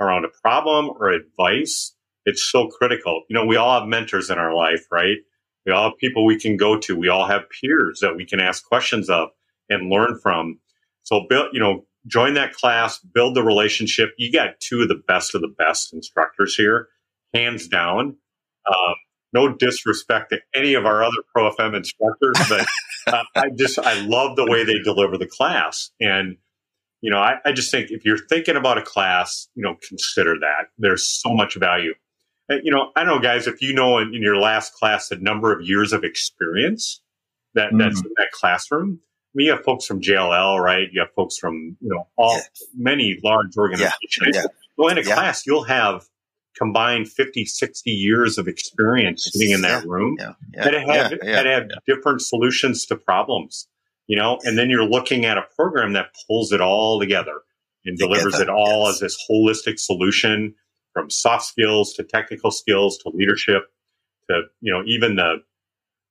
[0.00, 1.94] around a problem or advice.
[2.24, 3.22] It's so critical.
[3.30, 5.18] You know, we all have mentors in our life, right?
[5.64, 6.96] We all have people we can go to.
[6.96, 9.28] We all have peers that we can ask questions of
[9.70, 10.58] and learn from.
[11.08, 14.10] So build, you know, join that class, build the relationship.
[14.18, 16.88] You got two of the best of the best instructors here,
[17.34, 18.16] hands down.
[18.68, 18.94] Um,
[19.32, 22.66] no disrespect to any of our other Pro FM instructors, but
[23.14, 25.90] uh, I just I love the way they deliver the class.
[26.00, 26.36] And
[27.00, 30.34] you know, I, I just think if you're thinking about a class, you know, consider
[30.40, 30.68] that.
[30.78, 31.94] There's so much value
[32.48, 35.52] you know, I know, guys, if you know in, in your last class the number
[35.52, 37.00] of years of experience
[37.54, 37.78] that mm-hmm.
[37.78, 39.00] that's in that classroom.
[39.38, 40.88] Mean, you have folks from JLL, right?
[40.90, 42.42] You have folks from you know all yeah.
[42.74, 44.34] many large organizations.
[44.34, 44.42] Yeah.
[44.42, 44.46] Yeah.
[44.76, 46.08] Go in a class, you'll have
[46.56, 50.16] combined 50, 60 years of experience sitting in that room
[50.54, 53.68] that have that have different solutions to problems.
[54.08, 57.42] You know, and then you're looking at a program that pulls it all together
[57.84, 58.94] and delivers it all yes.
[58.94, 60.54] as this holistic solution
[60.92, 63.70] from soft skills to technical skills to leadership
[64.28, 65.36] to you know even the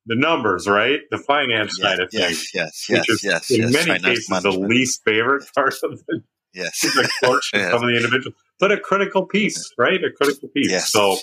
[0.08, 1.02] the numbers, right?
[1.12, 4.00] The finance yes, side of yes, things, yes, yes, which is yes, in yes, many
[4.00, 4.62] cases management.
[4.62, 7.72] the least favorite part of the yes, the course yes.
[7.72, 10.04] some of the individuals, but a critical piece, right?
[10.04, 10.72] A critical piece.
[10.72, 10.92] Yes.
[10.92, 11.22] So, so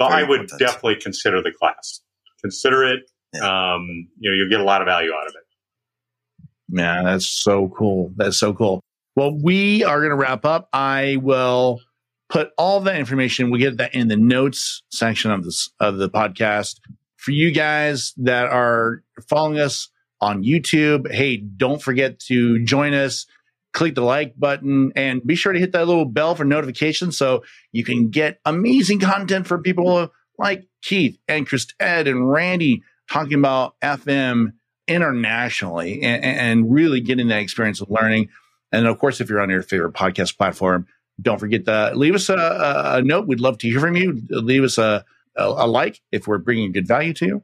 [0.00, 0.60] I would important.
[0.60, 2.02] definitely consider the class.
[2.42, 3.10] Consider it.
[3.32, 3.74] Yeah.
[3.74, 6.48] Um, you know, you'll get a lot of value out of it.
[6.68, 8.12] Yeah, that's so cool.
[8.16, 8.80] That's so cool.
[9.14, 10.68] Well, we are going to wrap up.
[10.72, 11.80] I will
[12.28, 13.50] put all that information.
[13.50, 16.80] We get that in the notes section of this of the podcast
[17.26, 19.88] for you guys that are following us
[20.20, 21.12] on YouTube.
[21.12, 23.26] Hey, don't forget to join us.
[23.72, 27.42] Click the like button and be sure to hit that little bell for notifications so
[27.72, 33.40] you can get amazing content from people like Keith and Chris Ed and Randy talking
[33.40, 34.52] about FM
[34.86, 38.28] internationally and, and really getting that experience of learning.
[38.70, 40.86] And of course, if you're on your favorite podcast platform,
[41.20, 43.26] don't forget to leave us a, a note.
[43.26, 44.22] We'd love to hear from you.
[44.30, 45.04] Leave us a,
[45.36, 47.42] a, a like if we're bringing good value to you.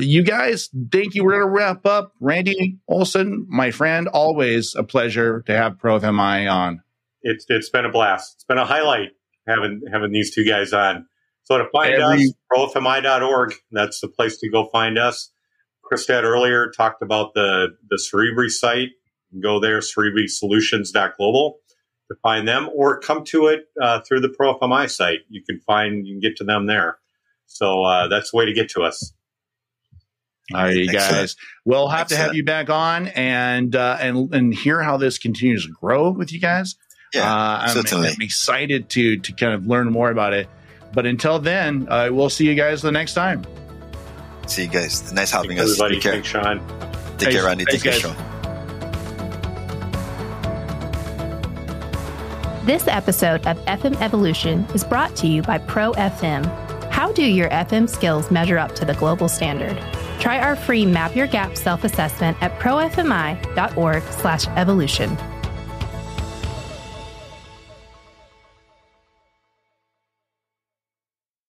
[0.00, 1.24] You guys, thank you.
[1.24, 2.12] We're going to wrap up.
[2.20, 6.82] Randy Olson, my friend, always a pleasure to have Pro FMI on.
[7.22, 8.34] It's it's been a blast.
[8.34, 9.10] It's been a highlight
[9.46, 11.06] having having these two guys on.
[11.44, 15.30] So to find Every, us, profmi.org, that's the place to go find us.
[15.84, 18.90] Chris Christed earlier talked about the the Cerebri site.
[19.40, 21.58] Go there, cerebrisolutions.global
[22.08, 25.20] to find them or come to it uh, through the ProFMI site.
[25.28, 26.98] You can find, you can get to them there.
[27.46, 29.12] So uh, that's the way to get to us.
[30.54, 31.12] All right, you Excellent.
[31.12, 31.36] guys.
[31.64, 32.20] We'll have Excellent.
[32.20, 36.10] to have you back on and uh, and and hear how this continues to grow
[36.10, 36.76] with you guys.
[37.14, 38.08] Yeah, uh, I'm, certainly.
[38.08, 40.48] I'm excited to to kind of learn more about it.
[40.92, 43.44] But until then, uh, we'll see you guys the next time.
[44.46, 45.12] See you guys.
[45.12, 45.80] Nice having Thanks us.
[45.80, 47.18] Everybody, Take care, Thanks, Sean.
[47.18, 47.64] Take care, Randy.
[47.64, 48.14] Take care, Sean.
[52.64, 56.44] This episode of FM Evolution is brought to you by Pro FM.
[56.96, 59.76] How do your FM skills measure up to the global standard?
[60.18, 65.35] Try our free Map Your Gap self-assessment at profmi.org/evolution.